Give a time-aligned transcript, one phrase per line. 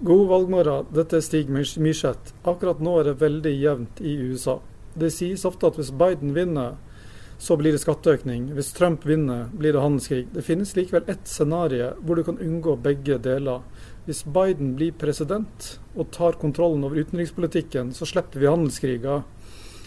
[0.00, 2.34] God valgmorgen, dette er Stig Myrseth.
[2.44, 4.58] Akkurat nå er det veldig jevnt i USA.
[4.92, 6.74] Det sies ofte at hvis Biden vinner,
[7.40, 8.50] så blir det skatteøkning.
[8.52, 10.26] Hvis Trump vinner, blir det handelskrig.
[10.34, 13.64] Det finnes likevel ett scenario hvor du kan unngå begge deler.
[14.04, 19.24] Hvis Biden blir president og tar kontrollen over utenrikspolitikken, så slipper vi handelskriger.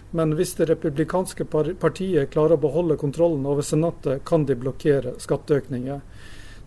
[0.10, 6.02] Men hvis det republikanske partiet klarer å beholde kontrollen over Senatet, kan de blokkere skatteøkninger.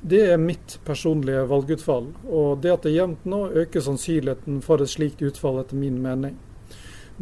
[0.03, 4.83] Det er mitt personlige valgutfall, og det at det er jevnt nå, øker sannsynligheten for
[4.83, 6.35] et slikt utfall, etter min mening.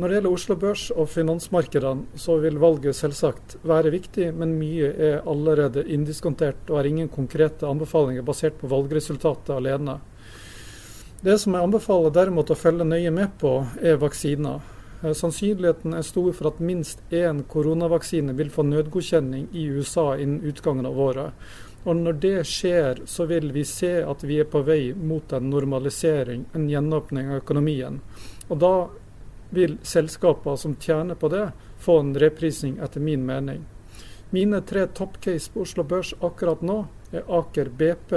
[0.00, 4.94] Når det gjelder Oslo Børs og finansmarkedene, så vil valget selvsagt være viktig, men mye
[4.96, 9.98] er allerede indiskontert og er ingen konkrete anbefalinger basert på valgresultatet alene.
[11.20, 14.62] Det som jeg anbefaler derimot å følge nøye med på, er vaksiner.
[15.02, 20.40] Eh, sannsynligheten er stor for at minst én koronavaksine vil få nødgodkjenning i USA innen
[20.48, 21.52] utgangen av året.
[21.84, 25.50] Og Når det skjer, så vil vi se at vi er på vei mot en
[25.50, 28.00] normalisering, en gjenåpning av økonomien.
[28.48, 28.74] Og Da
[29.50, 33.64] vil selskaper som tjener på det, få en reprising, etter min mening.
[34.30, 38.12] Mine tre toppcase på Oslo Børs akkurat nå er Aker BP,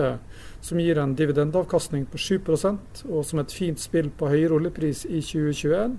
[0.62, 5.24] som gir en dividendavkastning på 7% og som et fint spill på høyere oljepris i
[5.26, 5.98] 2021.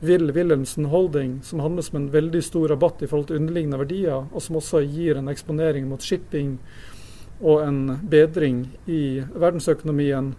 [0.00, 4.26] Will Wilhelmsen Holding, som handles med en veldig stor rabatt i forhold til underliggende verdier,
[4.32, 6.58] og som også gir en eksponering mot shipping
[7.40, 7.80] og en
[8.10, 10.34] bedring i verdensøkonomien.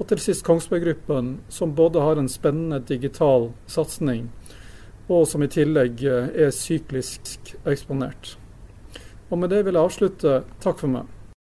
[0.00, 4.30] Og til sist Kongsberg Gruppen, som både har en spennende digital satsing,
[5.12, 8.36] og som i tillegg eh, er syklisk eksponert.
[9.30, 10.40] Og med det vil jeg avslutte.
[10.60, 11.21] Takk for meg.